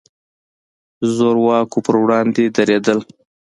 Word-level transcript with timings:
د 0.99 1.01
زور 1.17 1.35
واکو 1.45 1.79
پر 1.85 1.95
وړاندې 2.03 2.43
درېدل. 2.57 2.99